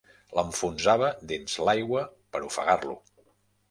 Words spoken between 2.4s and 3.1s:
ofegar-lo.